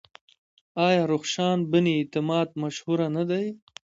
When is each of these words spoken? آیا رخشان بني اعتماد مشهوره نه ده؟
آیا 0.87 1.03
رخشان 1.13 1.57
بني 1.71 1.93
اعتماد 1.99 2.47
مشهوره 2.61 3.07
نه 3.15 3.23
ده؟ 3.29 3.41